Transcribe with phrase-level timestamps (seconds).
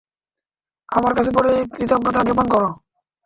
[0.89, 2.69] আমার কাছে পরে কৃতজ্ঞতা জ্ঞাপন কোরো।